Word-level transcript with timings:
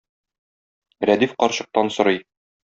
Рәдиф 1.09 1.35
карчыктан 1.45 1.93
сорый 1.99 2.21